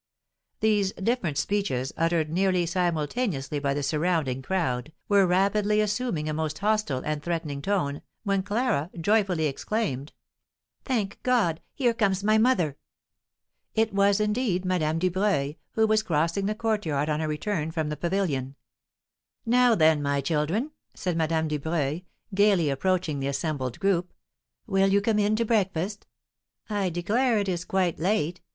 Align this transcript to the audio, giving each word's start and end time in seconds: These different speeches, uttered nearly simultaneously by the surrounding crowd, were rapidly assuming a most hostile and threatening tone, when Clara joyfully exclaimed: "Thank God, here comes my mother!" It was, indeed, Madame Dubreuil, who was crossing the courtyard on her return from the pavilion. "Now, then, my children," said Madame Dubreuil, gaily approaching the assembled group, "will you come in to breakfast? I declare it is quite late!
These 0.61 0.93
different 0.93 1.37
speeches, 1.37 1.93
uttered 1.95 2.27
nearly 2.31 2.65
simultaneously 2.65 3.59
by 3.59 3.75
the 3.75 3.83
surrounding 3.83 4.41
crowd, 4.41 4.91
were 5.07 5.27
rapidly 5.27 5.79
assuming 5.79 6.27
a 6.27 6.33
most 6.33 6.57
hostile 6.57 7.03
and 7.05 7.21
threatening 7.21 7.61
tone, 7.61 8.01
when 8.23 8.41
Clara 8.41 8.89
joyfully 8.99 9.45
exclaimed: 9.45 10.11
"Thank 10.83 11.21
God, 11.21 11.61
here 11.75 11.93
comes 11.93 12.23
my 12.23 12.39
mother!" 12.39 12.77
It 13.75 13.93
was, 13.93 14.19
indeed, 14.19 14.65
Madame 14.65 14.97
Dubreuil, 14.97 15.53
who 15.73 15.85
was 15.85 16.01
crossing 16.01 16.47
the 16.47 16.55
courtyard 16.55 17.07
on 17.07 17.19
her 17.19 17.27
return 17.27 17.69
from 17.69 17.89
the 17.89 17.95
pavilion. 17.95 18.55
"Now, 19.45 19.75
then, 19.75 20.01
my 20.01 20.19
children," 20.19 20.71
said 20.95 21.15
Madame 21.15 21.47
Dubreuil, 21.47 22.01
gaily 22.33 22.71
approaching 22.71 23.19
the 23.19 23.27
assembled 23.27 23.79
group, 23.79 24.13
"will 24.65 24.87
you 24.87 24.99
come 24.99 25.19
in 25.19 25.35
to 25.35 25.45
breakfast? 25.45 26.07
I 26.71 26.89
declare 26.89 27.37
it 27.37 27.47
is 27.47 27.65
quite 27.65 27.99
late! 27.99 28.41